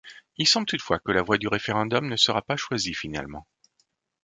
[0.37, 3.45] Il semble toutefois que la voie du référendum ne sera pas choisie finalement.